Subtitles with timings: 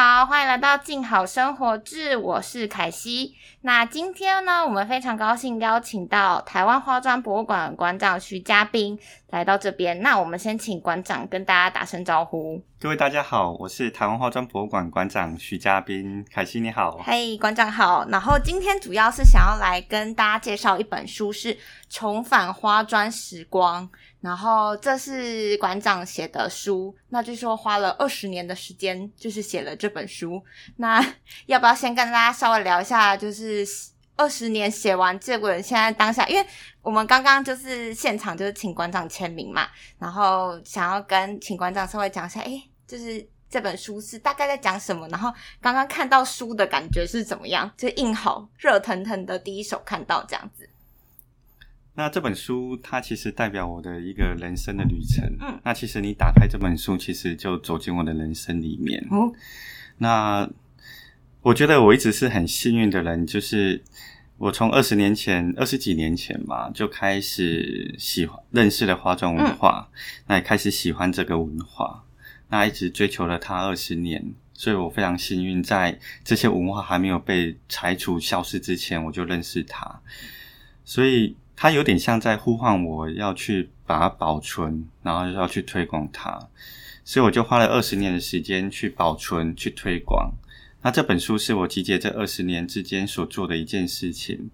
[0.00, 3.34] 好，欢迎来到静好生活志，我是凯西。
[3.62, 8.96] 那今天呢，我们非常高兴邀请到台湾花砖博物馆馆长徐嘉宾
[9.30, 10.00] 来到这边。
[10.00, 12.62] 那我们先请馆长跟大家打声招呼。
[12.78, 16.96] 各位大家好，我是台湾化妆博物馆馆长徐嘉宾，凯西你好。
[16.98, 18.06] 嘿，馆长好。
[18.08, 21.52] 然后今天主要是想要来跟大家介绍一本书，是
[21.90, 23.82] 《重返花砖时光》。
[24.20, 30.42] 然后这是馆长写的书，那就说花了二十年的时间，就是写了这本书。
[30.76, 31.00] 那
[31.46, 33.64] 要不要先跟大家稍微聊一下，就是
[34.16, 36.44] 二十年写完这本，现在当下，因为
[36.82, 39.68] 我们刚刚就是现场就是请馆长签名嘛，
[39.98, 50.68] 然后想要跟请馆长稍微讲一下，哎，就是这本书是大概在讲什么，然后刚刚看到书的感觉是怎么样，就印好热腾腾的第一手看到这样子。
[51.98, 55.28] 那这本书它其实代表我的一个人生的旅程。
[55.40, 59.04] 嗯，那其实你打开这本书，其实就走进我的人生里面。
[59.10, 59.32] 哦，
[59.96, 60.48] 那
[61.42, 63.82] 我觉得我一直是很幸运的人，就是
[64.36, 69.88] 我从二十年前、二十几年前吧，就开始喜欢认识了花砖文化，
[70.28, 72.04] 那也开始喜欢这个文化，
[72.48, 80.00] 那一直追求了它二十年，所以我非常幸运，在这些文化还没有被拆除、消失之前，我就认识它，
[80.84, 81.34] 所以。
[81.60, 86.38] 它有点像在呼唤我要去把它保存，然后要去推广它，
[87.04, 90.30] 所以我就花了二十年的时间去保存、去推广。
[90.82, 94.52] 那这本书是我集结这二十年之间所做的一件事情。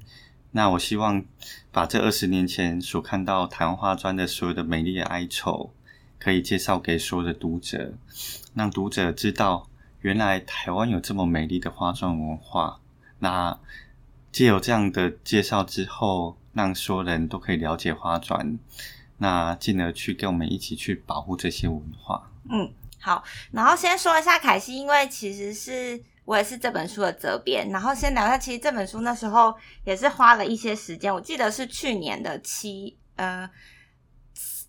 [0.52, 1.22] 那我希望
[1.70, 5.75] 把这二十年前所看到台湾花砖的所有的美丽的哀愁，
[6.19, 7.92] 可以介绍给所有的读者，
[8.55, 9.69] 让读者知道
[10.00, 12.80] 原来台湾有这么美丽的花砖文化。
[13.19, 13.58] 那
[14.32, 16.38] 借有这样的介绍之后。
[16.55, 18.58] 让所有人都可以了解花砖，
[19.19, 22.30] 那进而去跟我们一起去保护这些文化。
[22.48, 23.22] 嗯，好。
[23.53, 27.69] 然后先说一下凯西，因为其实是我也是这本书的责编。
[27.70, 29.54] 然后先聊一下，其实这本书那时候
[29.84, 31.12] 也是花了一些时间。
[31.12, 33.48] 我记得是去年的七呃，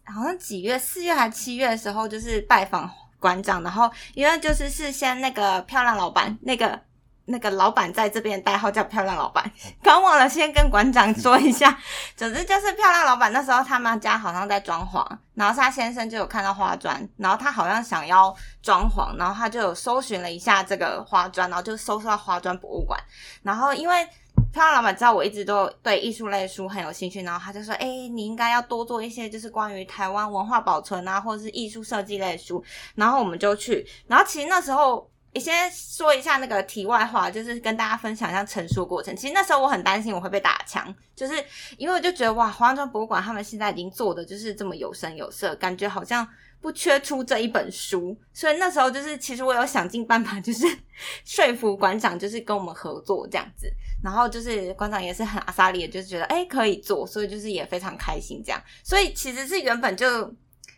[0.03, 3.61] 好像几月四月还七月的时候，就是拜访馆长。
[3.63, 6.81] 然后因为就是事先那个漂亮老板那个。
[7.27, 11.75] 那个老板在这边代号叫漂亮老板， 刚忘了先跟馆长说一下。
[12.15, 15.03] 总 之就是漂亮老板那时候他们家好像在装潢，
[15.33, 22.99] 然后他先生就有看到花砖，然后他好像想要装潢，然后他就有搜寻了一下这个花砖，然后就搜索到花砖博物馆。
[23.41, 24.07] 然后因为
[24.53, 32.63] 漂亮老板知道我一直都对艺术类书很有兴趣，然后他就说：“哎，你应该要多做一些就是关于台湾文化保存啊，或者是艺术设计类书。”
[32.95, 35.09] 然后我们就去，然后其实那时候。
[35.35, 39.13] 你先说一下那个题外话，就是跟大家分享一下成书过程。
[39.13, 41.33] 其实那时候我很担心我会被打枪，就是
[41.77, 46.25] 因为我就觉得哇，化妆博物馆他们现在已经做的就是这么有声有色，感觉好像
[46.61, 48.17] 不缺出这一本书。
[48.31, 50.65] 所以那时候就是其实我有想尽办法，就是
[51.25, 53.69] 说服馆长，就是跟我们合作这样子。
[54.01, 58.63] 然后就是馆长也是很阿萨利，就是觉得哎可以做，所以就是也非常开心这样。
[58.85, 60.33] 所以其实是原本就。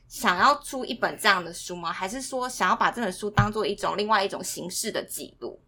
[0.07, 1.91] 想要出一本这样的书吗？
[1.91, 5.59] 还是说想要把这本书当做一种另外一种形式的记录？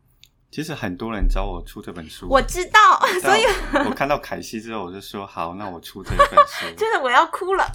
[0.51, 3.43] 其实很多人找我出这本书，我知道，所以
[3.85, 7.71] 我看到凯西之后，我就说好，那我出这本书， 真的我要哭了。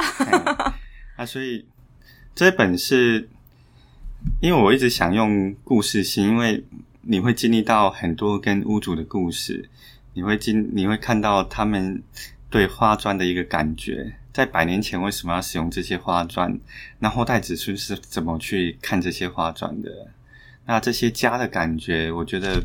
[1.17, 1.65] 那所以
[2.35, 3.29] 这本是
[4.41, 6.65] 因为我一直想用故事性，因为
[7.03, 9.69] 你会经历到很多跟屋主的故事，
[10.15, 12.03] 你会经你会看到他们
[12.51, 14.17] 对花砖的一个感觉。
[14.35, 16.59] 在百年前为什么要使用这些花砖？
[16.99, 20.09] 那后代子孙是怎么去看这些花砖的？
[20.67, 22.61] 那这些家的感觉，我觉得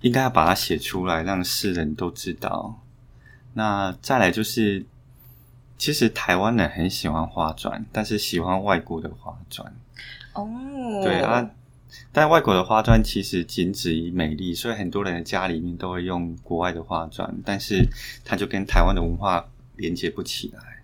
[0.00, 2.82] 应该要把它写出来，让世人都知道。
[3.54, 4.84] 那再来就是，
[5.78, 9.72] 其实台湾人很喜欢花砖，但是喜欢外国的花砖。
[10.32, 10.48] 哦，
[11.04, 11.48] 对啊，
[12.10, 17.86] 但外国的花砖其实仅止于美丽，所以很多人的家里面都会用国外的花砖，但是
[18.24, 20.79] 它就跟台湾的文化连接不起来。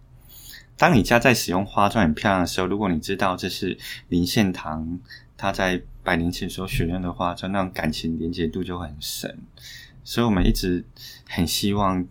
[0.77, 3.77] 当你家在使用花砖很漂亮的时候，如果你知道这是
[4.09, 4.99] 林献堂
[5.37, 9.39] 他在百年前所选用的花砖，那种感情连接度就很深。
[10.05, 10.85] 所以我们一直
[11.29, 12.07] 很希望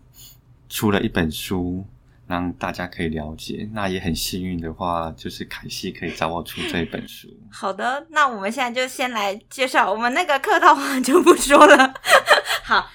[0.69, 1.85] 出了一本书。
[2.27, 7.29] 让大家可以了解，那也很幸运的话，就是凯西可以找我出这一本书。
[7.51, 11.93] 好的，那我们现在就先来介绍我们那个客套话就不说了。
[12.65, 12.89] 好，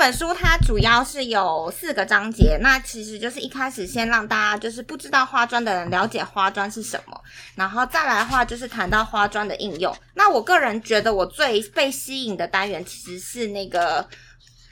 [0.00, 7.20] 本书它主要是有四个章节，那其实就是一开始先让大家就是不知道花砖的人了解花砖是什么，
[7.54, 9.94] 然后再来的话就是谈到花砖的应用。
[10.14, 14.08] 那我个人觉得我最被吸引的单元其实是那个。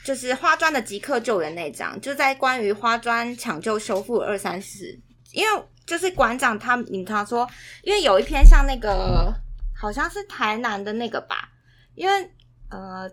[0.04, 4.98] 就是花砖的即刻救援那张，就在关于花砖抢救修复二三四，
[5.32, 7.46] 因为就是馆长他，你他说，
[7.82, 9.30] 因为有一篇像那个
[9.78, 11.50] 好像是台南的那个吧，
[11.94, 12.30] 因为
[12.70, 13.10] 呃，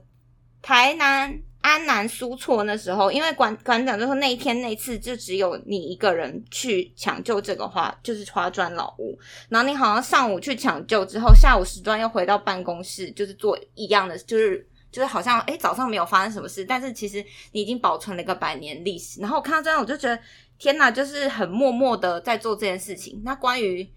[0.61, 9.17] 台南安南苏措那时候，因为馆馆长就说那一天那次就只有你一个人去抢救这个花，就是花砖老屋。
[9.49, 19.19] 然后你好像上午去抢救之后，下午时段又回到办公室，就是做一样的，就是就是好像哎早上没有发生什么事，但是其实你已经保存了一个百年历史。
[19.19, 20.19] 然后我看到这样，我就觉得
[20.59, 23.19] 天哪，就是很默默的在做这件事情。
[23.25, 23.89] 那关于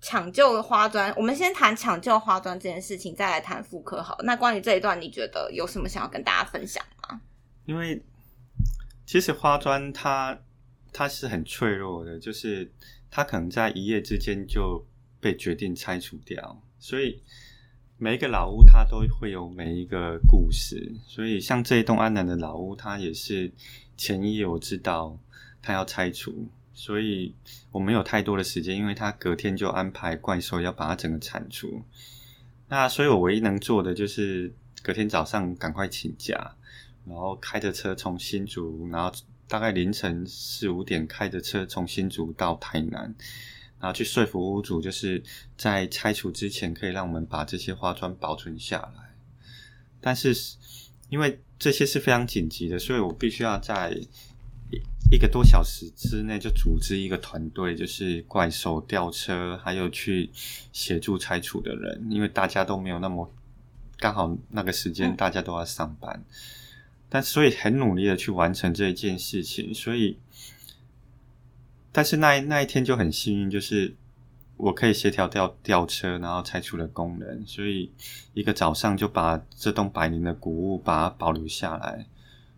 [0.00, 4.18] 抢救花砖，我们先谈抢救花砖这件事情，再来谈妇科好。
[4.24, 6.82] 那关于这一段，你觉得有什么想要跟大家分享？
[7.64, 8.02] 因为
[9.06, 10.38] 其实花砖它
[10.92, 12.70] 它是很脆弱的，就是
[13.10, 14.84] 它可能在一夜之间就
[15.20, 17.22] 被决定拆除掉，所以
[17.98, 20.94] 每一个老屋它都会有每一个故事。
[21.06, 23.52] 所以像这一栋安南的老屋，它也是
[23.96, 25.18] 前一夜我知道
[25.60, 26.48] 它要拆除。
[26.74, 27.34] 所以
[27.70, 31.82] 我没有太多的时间，因为它隔天就安排怪兽要把它整个铲除。
[32.68, 36.56] 那所以我唯一能做的就是隔天早上赶快请假，
[37.06, 39.12] 然后开着车从新竹，然后
[39.48, 43.14] 大概凌晨四五点开着车从新竹到台南，
[43.80, 45.22] 然后去说服屋主，就是
[45.56, 49.14] 在拆除之前可以让我们把这些花砖保存下来。
[50.00, 50.34] 但是
[51.08, 54.00] 因为这些是非常紧急的，所以我必须要在。
[55.10, 60.30] 一个多小时之内就组织一个团队，就是怪兽吊车，还有去
[60.72, 63.30] 协助拆除的人，因为大家都没有那么
[63.98, 66.24] 刚好那个时间，大家都要上班，
[67.14, 69.74] 但所以很努力的去完成这一件事情。
[69.74, 70.16] 所以，
[71.92, 73.94] 但是那那一天就很幸运，就是
[74.56, 77.92] 我可以协调吊吊车，然后拆除了工人，所以
[78.32, 82.06] 一个早上就把这栋百年的古物把它保留下来。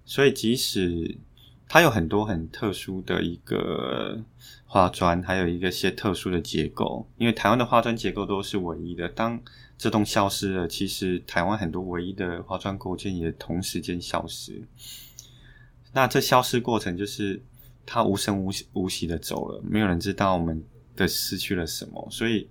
[0.04, 1.18] 所以即使
[1.66, 4.22] 它有很多很特殊的一个
[4.66, 7.08] 花砖，还有一个些特殊的结构。
[7.18, 9.40] 因为台湾的花砖结构都是唯一的，当
[9.76, 14.62] 这栋消失了，其实台湾很多唯一的花砖构件也同时间消失。
[15.92, 17.42] 那这消失过程就是
[17.84, 20.64] 它无声无息无息的走了，没有人知道我们
[20.96, 22.08] 的失去了什么。
[22.10, 22.48] 所以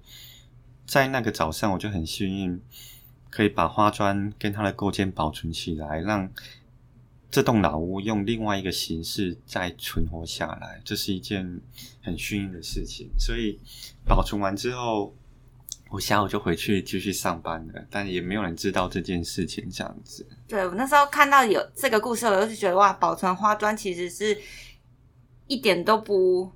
[0.85, 2.61] 在那个早上，我就很幸运
[3.29, 6.31] 可以把花砖跟它的构件保存起来，让。
[7.31, 11.59] 这栋老屋用另外一个形式再存活下来，这是一件
[12.03, 13.09] 很幸运的事情。
[13.17, 13.57] 所以
[14.05, 15.15] 保存完之后，
[15.93, 17.85] 我下午就回去继续上班了。
[17.89, 20.27] 但也没有人知道这件事情，这样子。
[20.47, 24.37] 对我那时候看到有这个故事，我就是觉得哇，保存花砖其实是
[25.47, 26.51] 一点都不。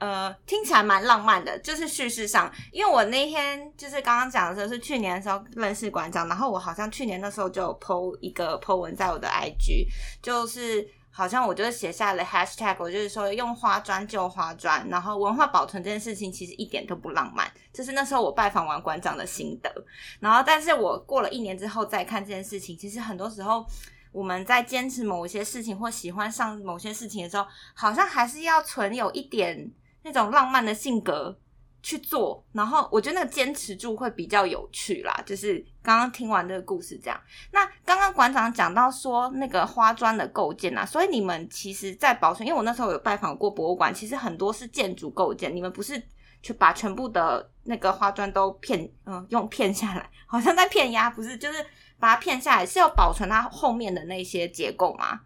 [0.00, 9.88] 呃，听起来蛮浪漫的，就是叙事上，因为我那天就是刚刚讲的时候是去年的时候认识馆长，然后我好像去年那时候就 po 一个 po 文在我的 IG，
[10.22, 19.72] 就是好像我就是写下了 hashtag，我就是说用花砖救花砖，然后文化保存这件事情其实一点都不浪漫，这是那时候我拜访完馆长的心得，
[20.20, 23.66] 然后但是我过了一年之后再看这件事情，其实很多时候
[24.12, 29.70] 我们在坚持某些事情或喜欢上某些事情的时候，好像还是要存有一点。
[30.02, 31.36] 那种浪漫的性格
[31.82, 35.22] 去做，然后我觉得那个坚持住会比较有趣啦。
[35.24, 37.20] 就是刚刚听完这个故事，这样。
[37.52, 46.02] 那刚刚馆长讲到说那个花砖的构建啊，所以你们其实，在保存，因为我那时候有拜访过博物馆，其实很多是建筑构件，你们不是
[46.42, 51.64] 去把全部的那个花砖都片，嗯，用片下来，好像在片压，不是，就是
[51.98, 55.20] 把它片下来，是要保存它后面的那些结构吗？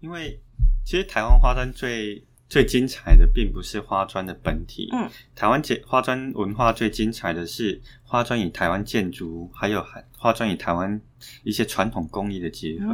[0.00, 0.40] 因为
[0.84, 2.24] 其实台湾花砖最。
[2.48, 9.84] 最精彩的并不是花砖的本体，嗯，台湾建花砖文化最精彩的是花砖与台湾建筑，还有
[10.16, 11.00] 花砖与台湾
[11.42, 12.86] 一些传统工艺的结合。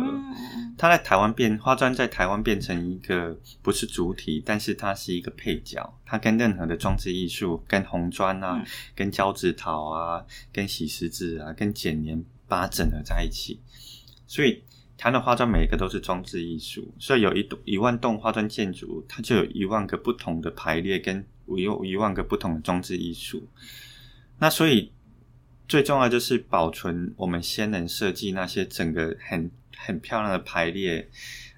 [0.78, 5.98] 它在台湾变花砖在台湾变成一个不是主体，但是它是一个配角。
[6.06, 13.60] 它跟任何的装置艺术，跟红砖啊，跟胶纸陶啊，跟洗石子啊，跟剪黏把它整合在一起，
[14.26, 14.62] 所以。
[15.02, 23.48] 它的花砖每一个都是装置艺术，所以有一栋一万栋花砖建筑，它就有一万个不同的排列，跟有一万个不同的装置艺术。
[24.38, 24.92] 那所以
[25.66, 31.10] 最重要就是保存我们先人设计那些整个很很漂亮的排列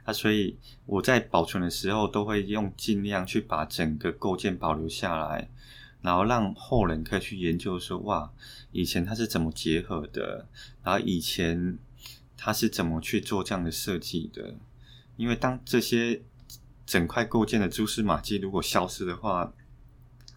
[0.05, 0.11] 啊。
[0.11, 5.51] 所以我在保存的时候，都会用尽量去把整个构件保留下来，
[6.01, 8.33] 然后让后人可以去研究说，哇，
[8.73, 10.49] 以前它是怎么结合的，
[10.83, 11.77] 然后以前。
[12.45, 14.55] 他是怎么去做这样的设计的？
[15.17, 16.21] 因为当这些
[16.85, 19.51] 整块构件的蛛丝马迹如果消失的话，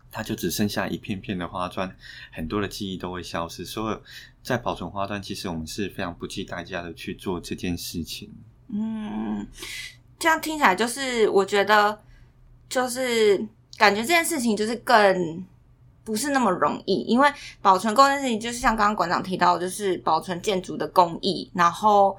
[0.09, 1.93] 它就只剩下一片片的花砖，
[2.31, 3.65] 很多的记忆都会消失。
[3.65, 3.99] 所以，
[4.41, 8.33] 在保存花砖，其实我们是非常不计代价的去做这件事情。
[8.69, 9.45] 嗯，
[10.17, 12.01] 这样听起来就是，我觉得
[12.69, 13.45] 就是
[13.77, 15.45] 感觉这件事情就是更。
[16.07, 17.29] 不是那么容易，因为
[17.61, 22.17] 保存工这件事情，就是像刚刚馆长提到，就是保存建筑的工艺，然后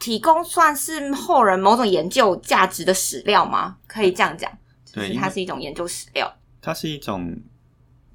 [0.00, 3.76] 提供算是后人某种研究价值的史料吗？
[3.86, 4.50] 可以这样讲，
[4.92, 7.38] 对，它是一种研究史料，它是一种，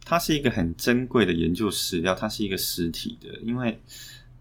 [0.03, 3.81] 它是一个很珍贵的研究史料，它是一个实体的，因为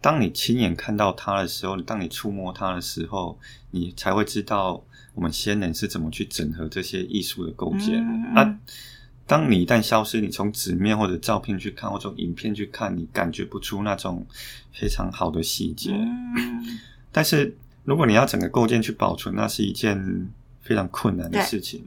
[0.01, 3.39] 当你亲眼看到它的时候，当你触摸它的时候，
[3.71, 4.83] 你才会知道
[5.15, 8.03] 我们先人是怎么去整合这些艺术的构建
[8.35, 8.59] 啊。
[9.31, 14.27] 当你一旦消失，你从纸面或者照片去看，或者影片去看，你感觉不出那种
[14.73, 15.97] 非常好的细节。
[17.13, 20.29] 但是，如果你要整个构建去保存，那是一件
[20.61, 21.85] 非常困难的事情。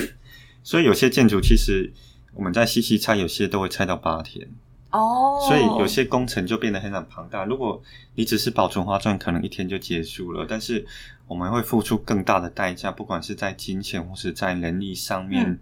[0.62, 1.90] 所以，有些建筑其实
[2.34, 4.46] 我们在细细拆，有些都会拆到八天。
[4.90, 7.46] 哦，所以有些工程就变得非常庞大。
[7.46, 7.82] 如果
[8.14, 10.44] 你只是保存花砖，可能一天就结束了。
[10.46, 10.86] 但是
[11.26, 15.58] 我们会付出更大的代价，不管是在金钱或是在人力上面。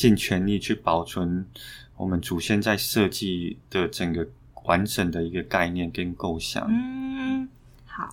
[0.00, 1.46] 尽全力去保存
[1.94, 4.26] 我们祖先在设计的整个
[4.64, 6.66] 完整的一个概念跟构想。
[6.70, 7.46] 嗯，
[7.84, 8.08] 好。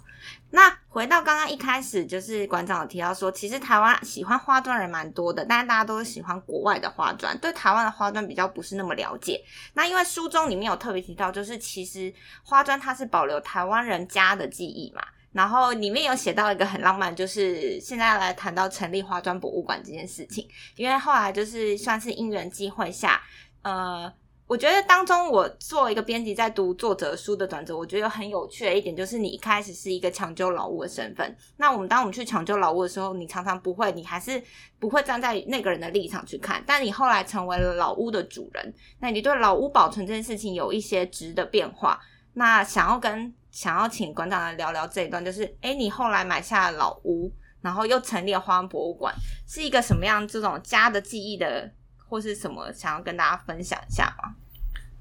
[0.50, 9.42] 那回到刚刚一开始，就是馆长有提到说，其实台湾喜欢花砖人蛮多的，但是大家都是喜欢国外的花砖，对台湾的花砖比较不是那么了解。
[9.74, 12.14] 那因为书中里面有特别提到，就是其实
[12.44, 15.02] 花砖它是保留台湾人家的记忆嘛。
[15.34, 20.48] 然后里面有写到一个很浪漫，就是现在来谈到成立花砖博物馆这件事情。
[20.76, 23.22] 因为后来就是算是因缘际会下，
[23.62, 24.12] 呃，
[24.48, 31.36] 我觉得当中我做一个编辑在读作者书的转折，我觉得很有趣的一点就是，你一开始是一个抢救老屋的身份。
[31.58, 34.42] 那我们当我们去抢救老屋的时候，你常常不会，你还是
[34.80, 36.64] 不会站在那个人的立场去看。
[36.66, 42.00] 但你后来成为了老屋的主人，那你对老屋保存这件事情有一些值的变化。
[42.34, 49.12] 那想要跟想要请馆长来聊聊这一段，就是哎，你后来买下了老屋，然后又成立了花博物馆，
[49.48, 51.72] 是一个什么样这种家的记忆的，
[52.08, 54.36] 或是什么想要跟大家分享一下吗？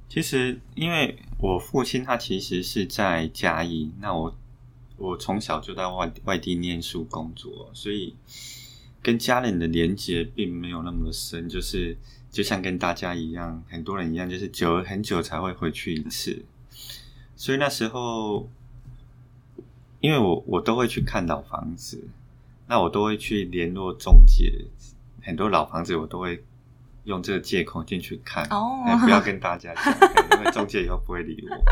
[0.09, 4.35] 其实，因为我父亲他其实是在嘉义，那我
[4.97, 8.17] 我从小就在外外地念书工作，所以
[9.03, 11.95] 跟家人的连接并没有那么的深，就是
[12.31, 16.43] 就像跟大家一样，很多人一样，就是久很久才会回去一次。
[17.37, 18.49] 所以那时候，
[20.01, 22.09] 因为我我都会去看老房子，
[22.67, 24.65] 那我都会去联络中介，
[25.23, 26.43] 很多老房子我都会
[27.05, 29.95] 用这个借口进去看，不要跟大家讲，
[30.39, 31.63] 因为中介以后不会理我。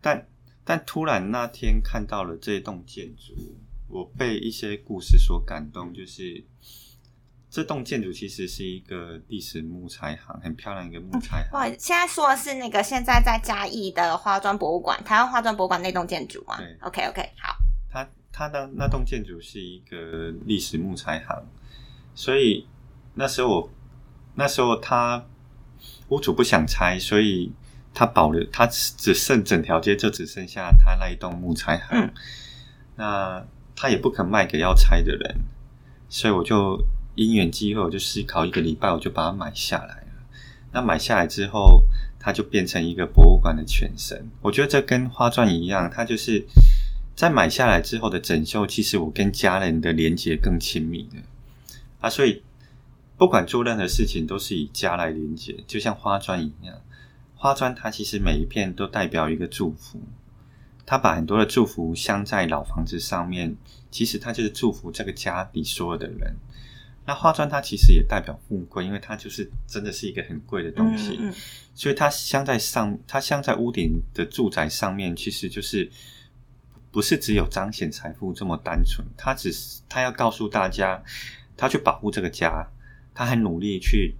[0.00, 0.28] 但
[0.64, 3.34] 但突然那天看到了这栋建筑，
[3.88, 6.44] 我被一些故事所感动，就是。
[7.50, 11.52] 这栋建筑其实是一个历史木材行，很漂亮一个木材行。
[11.52, 16.58] 哇，现在说的是那个现在在嘉义的化妆博物馆，台湾化妆博物馆那栋建筑吗？
[16.58, 17.56] 对，OK OK，好。
[17.90, 21.42] 它它的那栋建筑是一个历史木材行，
[22.14, 22.66] 所以
[23.14, 23.70] 那时候我
[24.34, 25.24] 那时候他
[26.08, 27.50] 屋主不想拆，所以
[27.94, 32.12] 他保留，他只剩整条街就只剩下他那一栋木材行。
[32.96, 33.42] 那
[33.74, 35.36] 他也不肯卖给要拆的人，
[36.10, 36.78] 所以我就。
[37.18, 40.06] 因缘机会，我就思考一个礼拜，我就把它买下来了。
[40.72, 41.82] 那买下来之后，
[42.20, 44.30] 它就变成一个博物馆的全身。
[44.40, 46.46] 我觉得这跟花钻一样，它就是
[47.16, 51.16] 在买下来之后的整修，其实我跟家人的连接更亲密的
[52.00, 52.08] 啊。
[52.08, 52.44] 所以
[53.16, 56.76] 不管做任何事情，都是以家来连接，就像花砖一样。
[57.34, 60.00] 花砖它其实每一片都代表一个祝福，
[60.86, 63.56] 它把很多的祝福镶在老房子上面，
[63.90, 66.36] 其实它就是祝福这个家里所有的人。
[67.08, 71.18] 那花砖它其实也代表富贵，因为它就是真的是一个很贵的东西，
[71.74, 75.90] 所以它镶在上，它镶在屋顶的住宅上面，其实就是
[76.92, 81.02] 不是只有彰显财富这么单纯，它只是它要告诉大家，
[81.56, 82.68] 他去保护这个家，
[83.14, 84.14] 他很努力去，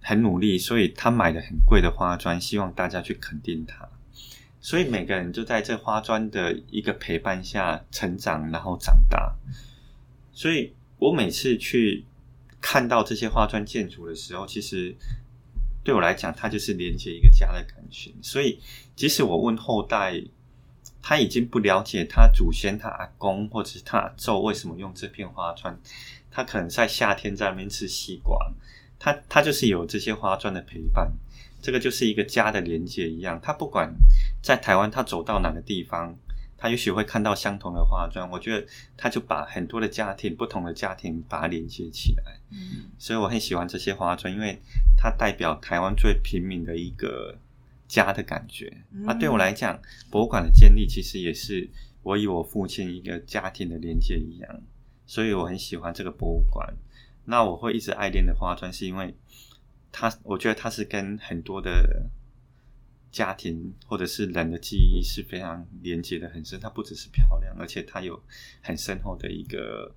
[0.00, 3.88] 很努力，所以他买了很贵的花砖，希望大家去肯定他，
[4.60, 9.34] 所以每个人就在这花砖的一个陪伴下成长，然后长大，
[10.32, 10.72] 所以。
[10.98, 12.04] 我每次去
[12.60, 14.94] 看到这些花砖建筑的时候，其实
[15.82, 18.14] 对我来讲，它就是连接一个家的感情。
[18.22, 18.58] 所以，
[18.96, 20.22] 即使我问后代，
[21.02, 25.78] 他已经不了解他祖先、他阿公或者是他阿祖为什么用这片花砖，
[26.30, 28.50] 他可能在夏天在那边吃西瓜，
[28.98, 31.12] 他他就是有这些花砖的陪伴，
[31.60, 33.38] 这个就是一个家的连接一样。
[33.42, 33.94] 他不管
[34.42, 36.16] 在台湾，他走到哪个地方。
[36.56, 42.38] 他也许会看到相同的化妆，我觉得他就把很多的家庭、不同的家庭把它连接起来。
[42.50, 44.58] 嗯，所以我很喜欢这些花砖，因为
[44.96, 47.36] 它代表台湾最平民的一个
[47.86, 48.72] 家的感觉。
[49.06, 49.80] 啊，对我来讲，
[50.10, 51.68] 博物馆的建立其实也是
[52.02, 54.62] 我与我父亲一个家庭的连接一样，
[55.06, 56.74] 所以我很喜欢这个博物馆。
[57.26, 59.14] 那我会一直爱恋的花砖，是因为
[59.90, 62.08] 它，我觉得它是跟很多的
[63.14, 66.58] 家庭或者是人的记忆是非常连接的很深。
[66.58, 68.20] 它不只是漂亮，而且它有
[68.60, 69.94] 很深厚的一个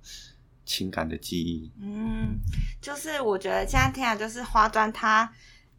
[0.64, 1.68] 情感的记忆。
[1.82, 2.38] 嗯，
[2.80, 5.32] 就是我觉得现在听啊就是花砖它。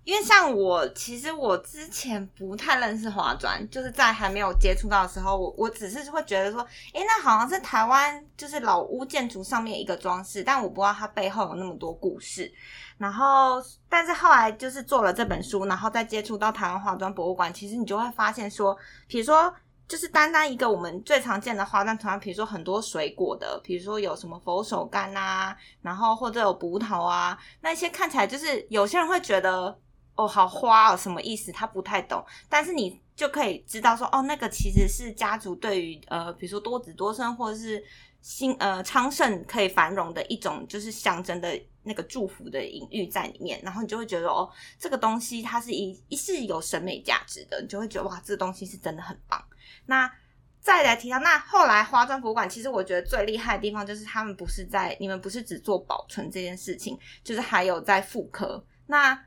[0.10, 6.62] 因为像我，其实我之前不太认识花砖，就是在还没有接触到的时候，我我只是会觉得说，
[6.96, 12.52] 诶，那好像是台湾就是老屋建筑上面一个装饰，但我不知道它背后有那么多故事。
[12.98, 18.76] 然后，但是后来就是做了这本书，然后再接触到台湾花砖博物馆，其实你就会发现说，
[19.08, 19.54] 比如说，
[19.88, 29.78] 就是单单一个我们最常见的花砖图案，比如说很多水果的，比如说有什么佛手柑啊，然后或者有葡萄啊，那些看起来就是有些人会觉得。
[30.20, 31.50] 哦，好花哦，什么意思？
[31.50, 37.82] 他不太懂，但是你就可以知道说，哦，那个其实是家族对于呃，比如说多子多孙或者是
[38.22, 43.62] 兴呃昌盛可以繁荣的一种，就是象征的那个祝福的隐喻在里面。
[43.64, 49.42] 然后你就会觉得，哦，这个东西它是一一是有审美价值的，你就会觉得哇，这个东西是真的很棒。
[49.86, 50.12] 那
[50.60, 59.18] 再来提到，那后来花砖博物馆，其实我觉得最厉害的地方就是他们不是在你们不是只做保存这件事情，就是还有在复刻那。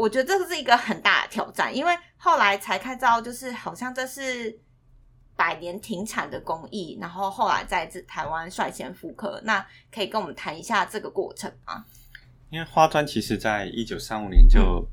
[0.00, 4.58] 我觉得这是一个很大的挑战，因为后来才看到，就是好像这是
[5.36, 9.38] 百年停产的工艺，然后后来在台湾率先复刻。
[9.44, 11.84] 那可以跟我们谈一下这个过程吗？
[12.48, 14.88] 因为花砖其实在一九三五年就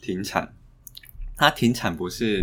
[0.00, 0.54] 停产，
[1.36, 2.38] 它停产不是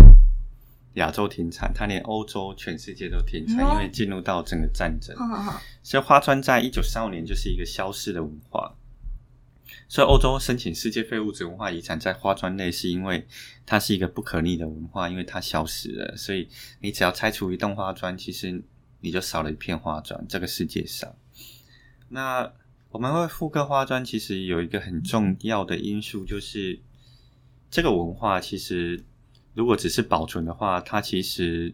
[0.96, 5.16] 亚洲停产，它连欧洲、全世界都停产，因为进入到整个战争。
[5.82, 8.76] 所以花砖在一九三五年就是一个消失的文化。
[9.88, 13.26] 所以，欧洲申请世界非物质文化遗产在花砖类，是因为
[13.66, 16.16] 它是一个不可逆的文化，因为它消失了。
[16.16, 16.48] 所以，
[16.80, 18.64] 你只要拆除一栋花砖，其实
[19.00, 20.24] 你就少了一片花砖。
[20.28, 21.16] 这个世界上，
[22.10, 22.54] 那
[22.92, 26.80] 我们会复刻花砖，其实有一个很重要的因素，就是
[27.72, 29.04] 这个文化其实
[29.56, 31.74] 如果只是保存的话，它其实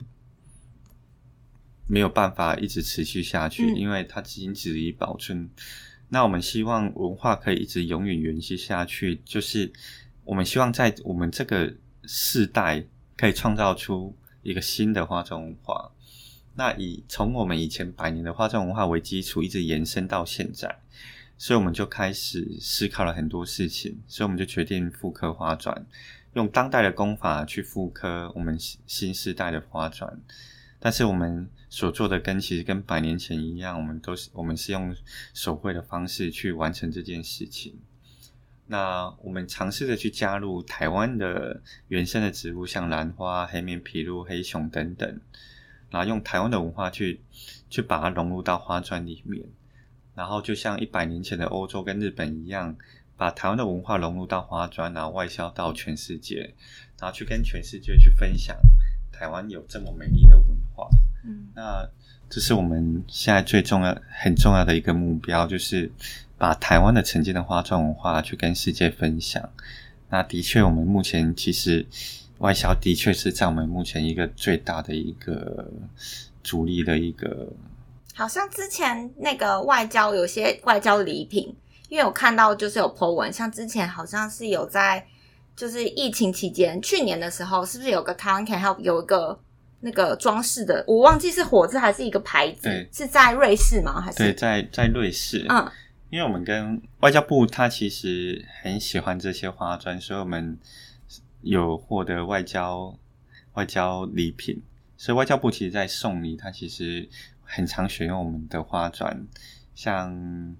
[1.86, 5.50] 没有办法一直持续下去，因为它仅止于保存。
[6.10, 9.72] 那我们希望文化可以一直永远延续下去，就是
[10.24, 12.86] 我们希望在我们这个世代
[13.18, 15.92] 可以创造出一个新的化妆文化。
[16.54, 20.80] 那以从我们以前百年的化妆文化为基础，一直延伸到现在，
[21.38, 25.86] 所以我们就开始思考了很多事情，所以我们就决定复刻花砖，
[26.34, 30.22] 用当代的功法去复刻我们新新时代的花砖。
[30.86, 34.96] 但是我们所做的跟其实跟百年前一样，我们都是我们是用
[35.34, 37.80] 手绘的方式去完成这件事情。
[38.68, 45.20] 那我们尝试着去加入台湾的原生的植物，像兰花、黑面琵鹭、黑熊等等，
[45.90, 47.20] 然后用台湾的文化去
[47.68, 49.44] 去把它融入到花砖里面。
[50.14, 52.78] 然后就像一百年前的欧洲跟日本一样，
[53.18, 56.54] 把台湾的文化融入到花砖，然后外销到全世界，
[57.00, 58.56] 然后去跟全世界去分享。
[59.18, 60.90] 台湾有这么美丽的文化，
[61.24, 61.88] 嗯，那
[62.30, 65.90] 这是我们现在最重要、很重要的一个目标，就是
[66.38, 69.50] 把台湾的曾经的花妆文化去跟世界分享。
[70.10, 71.86] 那的确，我们目前其实
[72.40, 75.72] 外销的确是在我们目前一个最大的一个
[76.44, 77.48] 主力的一个。
[78.14, 81.56] 好像之前那个外交有些外交礼品，
[81.88, 85.08] 因为我看到就是有 po 文，像之前好像是有在。
[85.56, 89.40] 就是疫情期间，去年的时候，是不是有个 “Can Can Help 有一个
[89.80, 90.84] 那个装饰的？
[90.86, 92.70] 我忘记是火字还是一个牌子？
[92.92, 94.02] 是在瑞士吗？
[94.02, 95.46] 还是对，在在瑞士。
[95.48, 95.72] 嗯，
[96.10, 100.58] 因为我们跟外交部，他其实很喜欢这些花砖，所以我们
[101.42, 102.98] 有获得外交
[103.54, 104.62] 外交礼品。
[104.98, 107.08] 所以外交部其实，在送礼，他其实
[107.44, 109.26] 很常选用我们的花砖，
[109.74, 110.56] 像。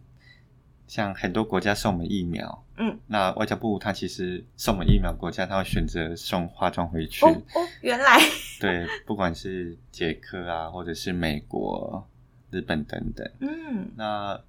[0.88, 7.26] 像很多国家送我们疫苗，嗯，那外交部它其实送我们疫苗国家，它会选择送化妆回去。
[7.26, 7.42] 哦，
[7.82, 8.20] 原来
[8.62, 12.08] 对，不管是捷克啊，或者是美国、
[12.52, 14.40] 日本等等，嗯，那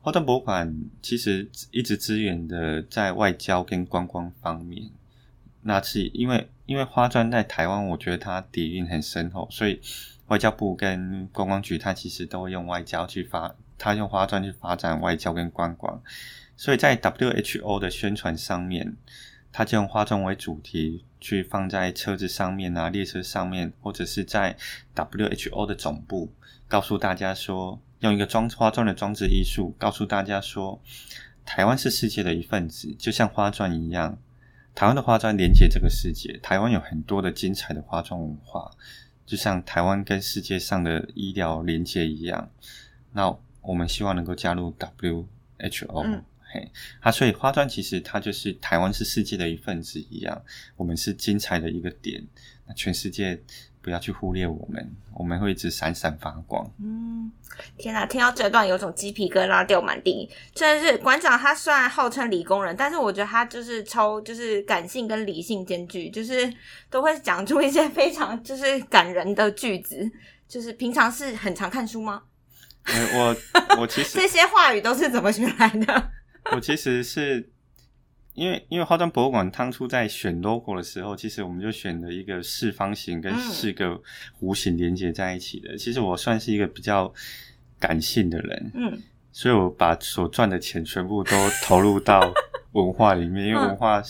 [0.00, 4.90] 化妆博物馆其实一直支援的在外交跟观光方面。
[5.62, 9.78] 那是因为因为花砖在台湾，我觉得它底蕴很深厚，所以
[10.28, 13.54] 外交部跟观光局它其实都会用外交去发。
[13.82, 16.02] 他用花砖去发展外交跟观光，
[16.54, 18.94] 所以在 WHO 的宣传上面，
[19.50, 24.54] 他就用花砖为主题去放在车子上面啊、列车上面，或者是在
[24.94, 26.30] WHO 的总部，
[26.68, 30.78] 告诉大家说，用一个装花砖的装置艺术，告诉大家说，
[31.46, 34.18] 台湾是世界的一份子，就像花砖一样，
[34.74, 38.70] 台湾的花砖连接这个世界，台湾有很多的精彩的花砖文化，
[39.24, 42.50] 就像台湾跟世界上的医疗连接一样，
[43.14, 43.34] 那。
[43.70, 50.42] 我们希望能够加入 WHO，嘿，啊，所以花砖其实它就是台湾是世界的一份子一样，
[50.76, 52.26] 我们是精彩的一个点，
[52.66, 53.40] 那全世界。
[53.82, 56.70] 不要去忽略我们，我们会一直闪闪发光。
[56.82, 57.32] 嗯，
[57.78, 60.28] 天哪，听到这段有种鸡皮疙瘩掉满地。
[60.54, 66.52] 真的是馆长，他虽然号称理工人，但是我觉得他就是超就是感性跟理性兼具，就是
[66.90, 70.10] 都会讲出一些非常就是感人的句子。
[70.46, 72.24] 就是平常是很常看书吗？
[72.86, 73.36] 我
[73.80, 76.10] 我其实这些话语都是怎么学来的？
[76.52, 77.50] 我其实是。
[78.32, 84.00] 因为因为化妆博物馆当初在选 logo 的时候，其实我们就选了一个四方形跟四个
[84.40, 85.76] 弧形连接在一起的。
[85.76, 87.12] 其实我算是一个比较
[87.78, 91.32] 感性的人，嗯，所以我把所赚的钱全部都
[91.64, 92.32] 投入到
[92.72, 93.48] 文化里面。
[93.48, 94.00] 因为文化，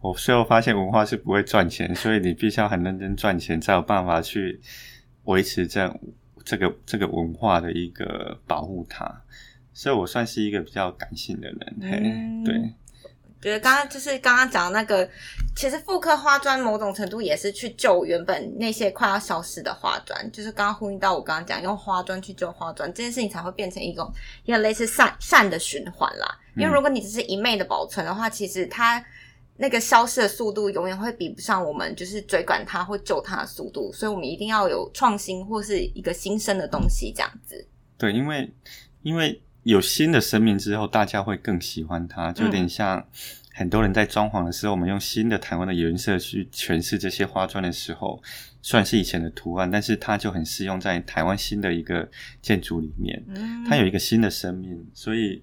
[0.00, 4.60] 我最后发现文化是不会赚钱，所以你必须要很认真赚钱，才有办法去
[5.24, 5.80] 维持这
[6.44, 9.22] 这个这个文化的一个保护它。
[9.72, 12.74] 所以我算是一个比较感性的人，嘿，对。
[13.42, 15.06] 觉得刚刚就是刚刚讲的那个，
[15.54, 24.10] 其实复刻花砖某种程度也是去救原本那些快要消失的花砖，就是刚刚呼应到我刚刚讲用花砖去救花砖这件事情，才会变成一种
[24.44, 26.40] 一个类似善善的循环啦。
[26.56, 29.04] 因为如果你只是一昧的保存的话，其实它
[29.56, 37.66] 那个消失的速度永远会比不上我们就是追赶它或救它的速度，所以我们一定要有创新或是一个新生的东西这样子。
[37.96, 38.50] 对，因为
[39.02, 39.40] 因为。
[39.64, 43.02] 有新的生命之后，大家会更喜欢它，就有点像
[43.54, 48.22] 很多人在装潢的时候，我们用新的台湾的颜色去诠释这些花砖的时候，
[48.60, 52.06] 算是以前的图案，但是它就很适用在台湾新的一个
[52.42, 53.24] 建筑里面。
[53.66, 55.42] 它有一个新的生命，所以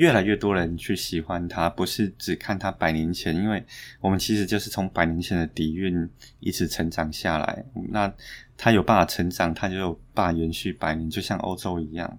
[0.00, 3.62] 越来越多人去喜欢它，不是只看它百年前，因为
[4.00, 6.08] 我们其实就是从百年前的底蕴
[6.38, 8.10] 一直成长下来，那
[8.56, 12.18] 它有办法成长，它就有办法延续百年，就像欧洲一样。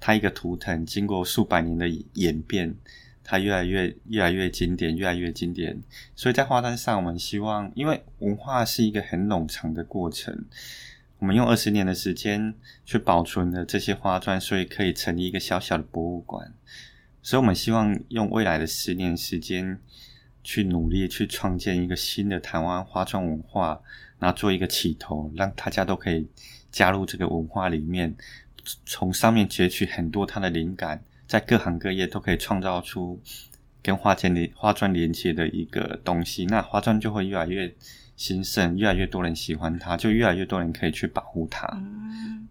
[0.00, 2.74] 它一个图腾经过数百年的演变，
[3.22, 5.80] 它越来越越来越经典，越来越经典。
[6.16, 10.46] 所以在花单上，我们希望，因为文化是一个很冗长的过程，
[11.20, 12.52] 我们用二十年的时间
[12.84, 16.52] 去保存了这些花砖，所以可以成立一个小小的博物馆。
[17.22, 19.78] 所以我们希望用未来的十年时间
[20.42, 23.80] 去努力去创建一个新的台湾花砖文化，
[24.18, 26.26] 然后做一个起头，让大家都可以
[26.70, 28.16] 加入这个文化里面。
[28.84, 33.18] 从上面截取很多它的灵感，在各行各业都可以创造出
[33.82, 37.74] 跟花间连花砖连接的一个东西，那花砖就会越来越
[38.16, 41.66] 兴盛，越来越多人喜欢它，就越来越多人可以去保护它。
[41.74, 42.46] 嗯，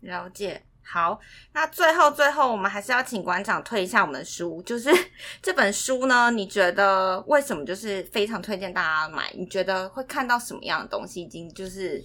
[0.00, 0.62] 了解。
[0.84, 1.18] 好，
[1.52, 4.90] 那最后最后，我们还是要请馆长推一下我们的书，就是
[5.42, 9.32] 这本书呢，你觉得为什么就是非常推荐大家买？
[9.34, 11.22] 你觉得会看到什么样的东西？
[11.22, 12.02] 已经就是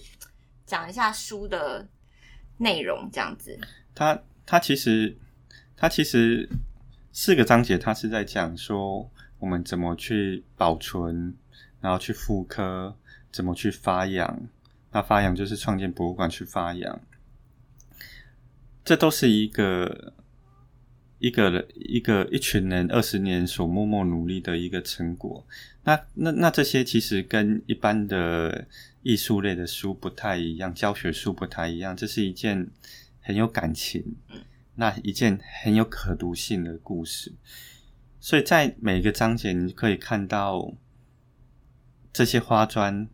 [0.66, 1.86] 讲一下书的。
[2.62, 3.58] 内容这样子，
[3.94, 5.16] 它它其实
[5.74, 6.46] 它其实
[7.10, 11.34] 四个章节，它是在讲说我们怎么去保存，
[11.80, 12.94] 然后去复刻，
[13.32, 14.42] 怎么去发扬。
[14.92, 17.00] 那发扬就是创建博物馆去发扬，
[18.90, 20.14] 这都是一个
[21.20, 25.46] 一个一个一群人二十年所默默努力的一个成果。
[25.84, 28.66] 那那那这些其实跟一般的。
[29.02, 32.68] 艺术类的书不太一样，教学书不太一样，这是一件
[33.22, 34.14] 很有感情，
[34.74, 37.32] 那一件很有可读性的故事。
[38.20, 40.74] 所以在每一个章节，你可以看到
[42.12, 43.08] 这些花砖，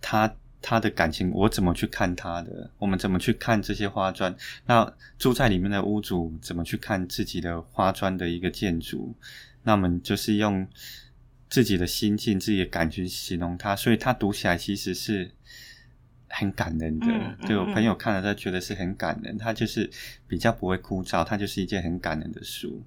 [0.00, 2.70] 它它的感情，我怎么去看他的？
[2.78, 4.34] 我们怎么去看这些花砖？
[4.66, 9.14] 那住在里面的屋主怎么去看自己的花砖的一个建筑？
[9.62, 10.68] 那我们就是用。
[11.52, 15.32] 自己的心境、自己的感觉形容它，所以它读起来其实是
[16.28, 17.06] 很感人的。
[17.44, 19.36] 对我朋友看了，他觉得是很感人。
[19.36, 19.90] 他就是
[20.28, 22.84] 比较不会枯燥，它就是一件很感人的书。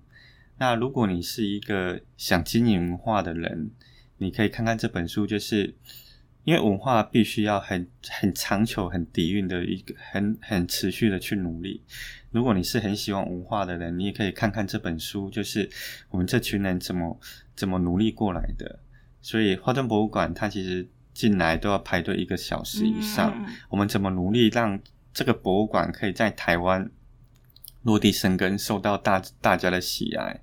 [0.58, 3.70] 那如果你是一个想经营文化的人，
[4.18, 5.76] 你可以看看这本书，就是
[6.44, 11.84] 因为文化必须要很很长久、很底蕴的一个很很持续的去努力。
[12.32, 15.70] 如果你是很喜欢文化的人，你也可以看看这本书，就是
[16.10, 17.20] 我们这群人怎么。
[17.56, 18.80] 怎么努力过来的？
[19.22, 23.46] 所以花砖博物馆，它其实进来都要排队一个小时以上。
[23.70, 24.80] 我们怎么努力让
[25.14, 26.90] 这个博物馆可以在台湾
[27.84, 30.42] 落地生根，受到大大家的喜爱？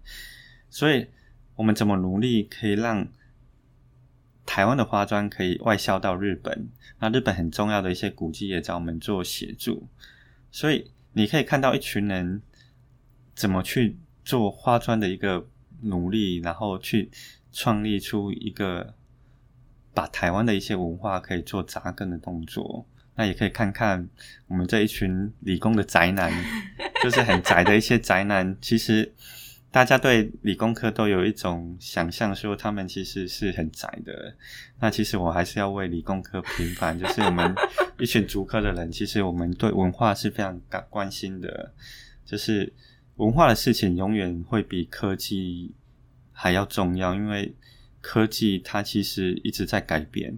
[0.68, 1.08] 所以
[1.56, 3.08] 我们怎么努力可以让
[4.44, 6.68] 台湾的花砖可以外销到日本？
[6.98, 9.86] 那日本很重要的一些古迹也找我们做协助。
[10.50, 12.42] 所以你可以看到一群人
[13.34, 15.46] 怎么去做花砖的一个。
[15.82, 17.10] 努力，然后去
[17.52, 18.92] 创立出一个
[19.94, 22.86] 把台湾的一些文化可以做扎根的动作。
[23.14, 24.06] 那也可以看看
[24.46, 26.30] 我们这一群理工的宅男，
[27.02, 29.10] 就是很宅的一些宅男，其实
[29.72, 34.34] 大家对理工科都有一种想象，说他们其实是很窄的。
[34.80, 37.54] 那其实我还是要为理工科平反，就是我们
[37.98, 41.72] 一群足科的人，其实我们对文化是非常感关心的。
[42.26, 42.72] 就是
[43.14, 45.72] 文化的事情永远会比科技
[46.32, 47.54] 还要重要，因为
[48.00, 50.36] 科技它其实一直在改变，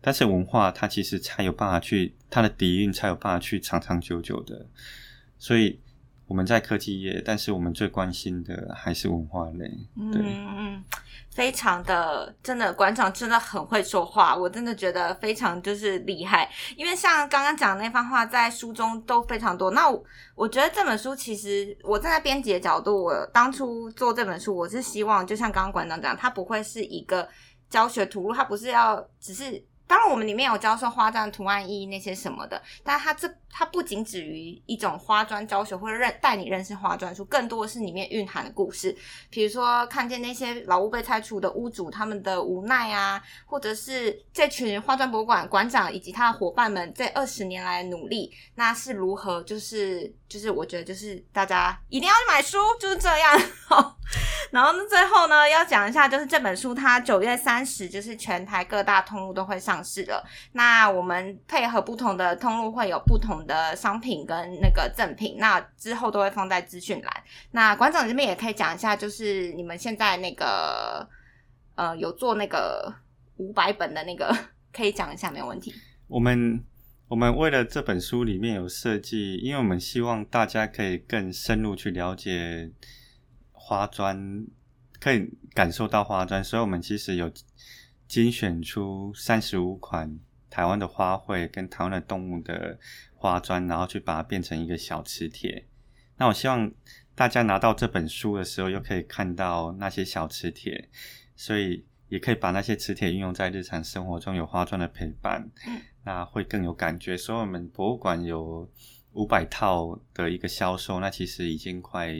[0.00, 4.66] 但是文化它其实才有办法去它的底蕴才有办法去长长久久的，
[5.40, 5.80] 所以。
[6.30, 9.68] 我们在科技业，但是我们最关心的还是文化类。
[9.96, 10.84] 嗯嗯，
[11.28, 16.48] 非常的，真的馆长真的很会说话，我真的觉得非常就是厉害。
[16.76, 19.72] 因为像刚刚讲那番话，在书中都非常多。
[19.72, 19.90] 那
[20.36, 27.28] 我觉得这本书其实我站在编辑的角度，我当初做这本书，我是希望就像刚刚馆长讲，它不会是一个
[27.68, 29.60] 教学图录，它不是要只是。
[29.90, 38.96] 当然，我们里面有教授花砖图案意义那些什么的，但它这它不仅止于一种花砖教学，或者认带你认识花砖书，更多的是里面蕴含的故事。
[39.30, 49.42] 比如说，看见那些老屋被拆除的屋主他们的无奈啊，或者是这群花砖博物馆馆长以及他的伙伴们这二十年来的努力，那是如何？
[49.42, 53.40] 就是就是，我觉得就是大家一定要去买书，就是这样。
[54.52, 60.24] 然后呢，最后呢，要讲一下，就是这本书它九月三十，就是全台各大通路都会上市了。
[60.52, 65.36] 那我们配合不同的通路，会有不同的商品跟那个赠品。
[65.38, 67.24] 那之后都会放在资讯栏。
[67.52, 71.08] 那馆长这边也可以讲一下，就是你们现在那个
[71.74, 72.92] 呃有做那个
[73.36, 74.34] 五百本的那个，
[74.72, 75.74] 可以讲一下，没有问题。
[76.08, 76.64] 我们
[77.08, 82.70] 我们为了这本书里面有设计，因为我们希望大家可以更深入去了解。
[83.62, 84.44] 花砖
[84.98, 87.30] 可以感受到花砖，所以我们其实有
[88.10, 90.18] 精选出三十五款
[90.50, 92.76] 台湾的花卉跟台湾的动物的
[93.14, 95.68] 花砖，然后去把它变成一个小磁铁。
[96.16, 96.72] 那我希望
[97.14, 100.88] 大家拿到这本书的时候，又可以看到那些小磁铁，
[101.36, 105.48] 所以也可以把那些磁铁运用在日常生活中，有花砖的陪伴，
[106.04, 107.16] 那会更有感觉。
[107.16, 108.68] 所以我们博物馆有
[109.12, 112.12] 五百套的一个销售，那其实已经快。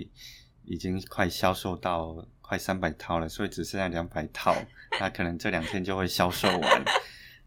[0.63, 4.53] 已经快销售到快三百套了，所以只剩下两百套，
[4.99, 6.85] 那可能这两天就会销售完。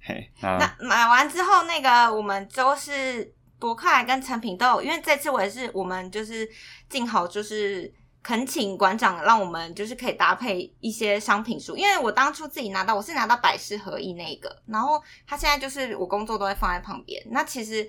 [0.01, 6.49] 嘿，那买完之后，那个我们都是博客来跟成品都有，因为这次我也是我们就是
[6.89, 17.21] 正好就是恳请馆长让我们就是可以搭配一些商品书，因为我当初自己拿到我是拿到百事合一那个，然后它现在就是我工作都会放在旁边。
[17.29, 17.85] 那其实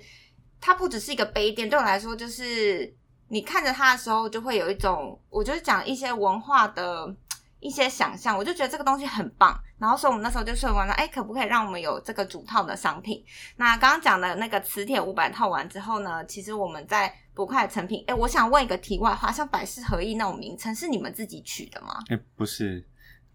[0.59, 2.93] 它不只是一个杯垫，对我来说就是。
[3.27, 7.15] 你看着它的时候，就会有一种，我就是讲一些文化的
[7.59, 9.59] 一些想象，我就觉得这个东西很棒。
[9.77, 13.21] 然后，所以我们那时候就说完了，哎，可不可以让我们有这个主套的商品？
[13.57, 18.01] 那刚刚讲的那个磁铁五百套完之后呢，其实我们在不快成品。
[18.07, 21.99] 哎，我想问一个题外话，像百事合一那种名称是你们自己取的吗？
[22.07, 22.87] 哎，不是，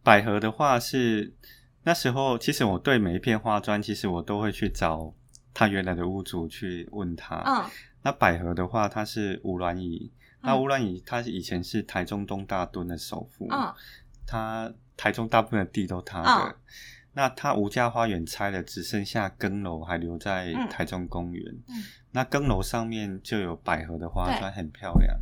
[0.03, 1.35] 百合的话是
[1.83, 5.13] 那时候，其实我对每一片花砖，其实我都会去找
[5.53, 7.43] 他原来的屋主去问他。
[7.45, 7.65] 嗯。
[8.03, 10.11] 那百合的话，它是吴鸾仪。
[10.43, 13.47] 那吴鸾仪，他以前是台中东大墩的首富。
[13.51, 13.75] 嗯，
[14.27, 16.57] 他台中大部分的地都他的。
[17.13, 21.45] 那他吴家花园拆了，只剩下更楼还留在台中公园。
[21.69, 25.21] 嗯，那更楼上面就有百合的花砖，很漂亮。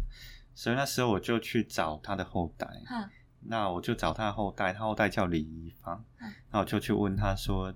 [0.55, 2.69] 所以那时候我就去找他的后代。
[2.89, 3.11] 嗯，
[3.41, 6.05] 那我就找他的后代，他后代叫李怡芳。
[6.21, 7.75] 嗯，那我就去问他说，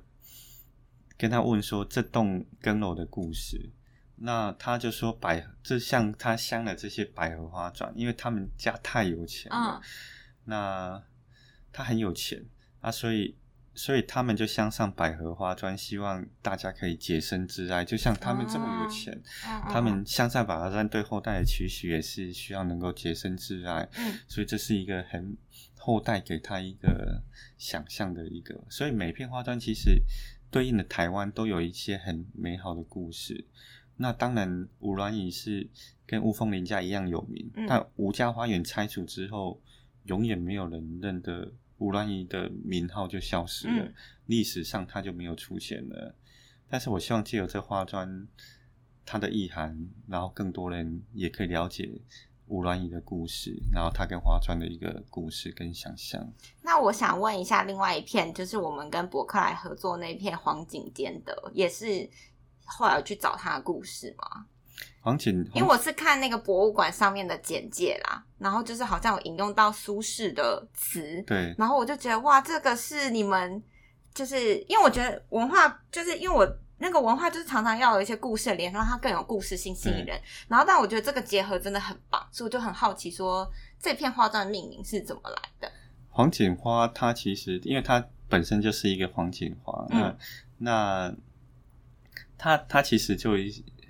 [1.17, 3.73] 跟他问说这栋更楼的故事。
[4.17, 9.81] 那他就说百，就像他镶的这些百合花砖，因为他们家太有钱了。
[10.45, 11.03] 那
[11.73, 12.45] 他很有钱
[12.81, 13.37] 啊，所以
[13.75, 17.85] 所以他们就镶上百合花砖，希望大家可以洁身自爱。
[17.85, 19.21] 就像他们这么有钱，
[19.71, 23.89] 他们镶上百合砖，对后代的期许也是需要能够洁身自爱。
[24.29, 25.37] 所以这是一个很
[25.77, 27.23] 后代给他一个
[27.57, 28.63] 想象的一个。
[28.69, 30.03] 所以每片花砖其实
[30.51, 33.47] 对应的台湾都有一些很美好的故事。
[33.97, 35.69] 那当然，吴鸾仪是
[36.07, 39.61] 跟吴凤林家一样有名，但吴家花园拆除之后，
[40.05, 43.93] 永远没有人认得吴鸾仪的名号就消失了，
[44.27, 46.17] 历史上他就没有出现了。
[46.69, 48.27] 但是我希望借由这花砖，
[49.05, 51.89] 它的意涵，然后更多人也可以了解
[52.47, 56.33] 吴鸾仪的故事，然后他跟花砖的一个故事跟想象。
[56.63, 62.11] 那我想问一下，另外一片就是我们跟博客来合作那片黄景间的，也是。
[62.65, 64.47] 后来去找他的故事吗？
[65.01, 73.61] 黄景，因为我是看那个博物馆上面的简介啦，然后就是好像有引用到苏轼的词，对，然后我就觉得哇，这个是你们，
[74.15, 76.49] 就是因为我觉得文化，就是因为我
[76.79, 80.21] 那个文化就是常常要有一些故事的连，让它更有故事性吸引人。
[80.47, 85.73] 然后，但我觉得这个结合真的很棒，所以我就很好奇，说这片花砖的命名是怎么来的？
[86.11, 90.17] 黄锦花，它其实因为它本身就是一个黄锦花，那
[90.59, 91.15] 那
[92.43, 93.37] 它它其实就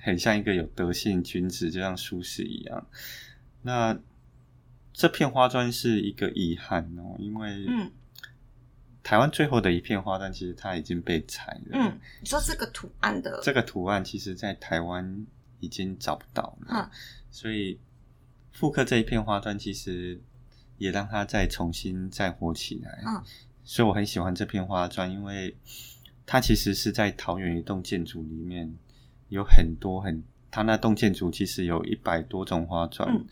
[0.03, 2.87] 很像一个有德性君子，就像苏轼一样。
[3.63, 3.99] 那
[4.93, 7.91] 这片花砖是一个遗憾哦，因为嗯。
[9.05, 11.71] 台湾最后的一片花砖，其实它已经被裁了。
[11.73, 15.27] 嗯，你说这个图案的这个图案，其实在台湾
[15.59, 16.67] 已经找不到了。
[16.69, 16.91] 嗯，
[17.29, 17.81] 所以
[18.53, 20.21] 复刻这一片花砖，其实
[20.79, 23.03] 也让它再重新再活起来。
[23.05, 23.21] 嗯，
[23.65, 25.57] 所以我很喜欢这片花砖，因为
[26.25, 28.73] 它其实是在桃园一栋建筑里面
[29.29, 33.25] 有很多很，它那栋建筑其实有一百多种花砖，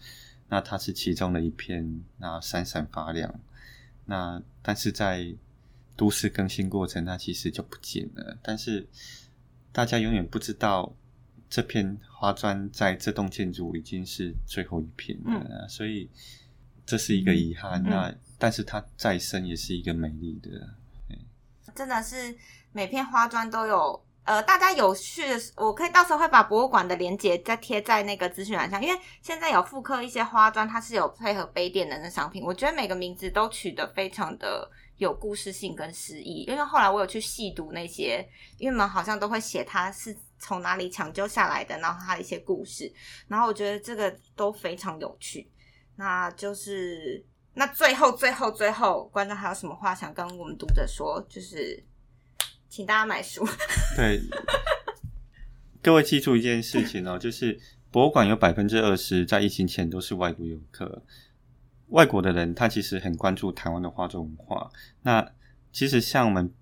[0.49, 3.41] 那它是其中的一片，那闪闪发亮。
[4.07, 5.35] 那但是在
[5.97, 8.37] 都市更新过程，它其实就不见了。
[8.43, 8.87] 但是
[9.71, 10.93] 大家永远不知道，
[11.49, 16.09] 这片花砖在这栋建筑已经是最后一片了，所以
[16.85, 17.83] 这是一个遗憾。
[17.85, 20.75] 那但是它再生也是一个美丽的。
[21.75, 22.37] 真的是
[22.73, 24.05] 每片花砖都有。
[24.25, 32.45] 呃，大家有趣的，我可以到时候会把博物馆的链接再贴在那个资讯栏上，因为现在有复刻一些花砖，它是有配合杯垫的那商品。
[32.45, 34.71] 我觉得每个名字都取得非常的。
[35.01, 38.23] 有故事性跟诗意，因为后来我有去细读那些，
[38.59, 42.93] 因为们好像都会写他是从哪里抢救下来的，然后他的一些故事，
[43.27, 45.51] 然后我觉得这个都非常有趣。
[45.97, 51.25] 那就是那最后最后最后，观众还有什么话想跟我们读者说？
[51.29, 51.85] 就是
[52.69, 53.47] 请大家买书。
[53.97, 54.21] 对，
[55.83, 57.59] 各位记住一件事情哦，就是
[57.91, 61.05] 博物馆有百分之二十在疫情前都是外国游客。
[61.89, 64.71] 外国的人，他其实很关注台湾的画作文化。
[65.03, 65.33] 那
[65.73, 66.55] 其实像我们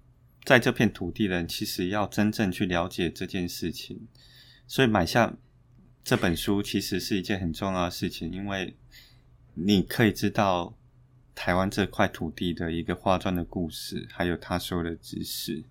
[0.45, 4.09] 在这片土地的人，其实要真正去了解这件事情，
[4.67, 5.35] 所以买下
[6.03, 8.75] 这本书其实是一件很重要的事情，因为
[9.53, 10.78] 你可以知道
[11.39, 15.63] 台湾这块土地的一个画砖的故事，还有他说的知识，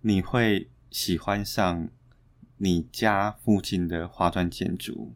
[0.00, 1.90] 你会喜欢上
[2.56, 5.14] 你家附近的画砖建筑，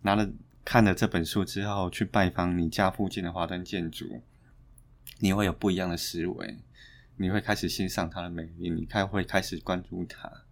[0.00, 0.28] 拿了。
[0.64, 4.22] 看了这本书之后，去拜访你家附近的华砖建筑，
[5.18, 6.58] 你会有不一样的思维，
[7.16, 10.44] 你会开始欣赏它的美丽，你开会开始关注它。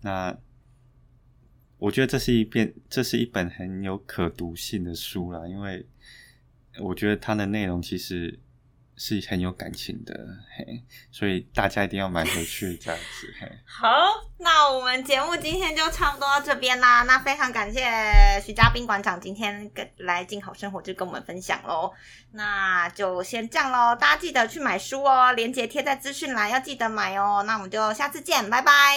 [0.00, 0.36] 那
[1.78, 5.86] 我觉得这是一篇，这是一本很有可读性的书了，因为
[6.80, 8.40] 我觉得它的内容其实。
[8.98, 10.14] 是很有感情的，
[10.56, 13.46] 嘿，所以大家一定要买回去这样子，嘿。
[13.68, 13.90] 好，
[14.38, 17.02] 那我们节目今天就差不多到这边啦。
[17.02, 17.82] 那非常感谢
[18.42, 21.92] 徐嘉宾馆长今天跟来静好生活就跟我们分享喽。
[22.32, 27.44] 那就先这样喽，大家记得去买书哦，链接贴在资讯栏，要记得买哦。
[27.46, 28.96] 那我们就下次见，拜拜。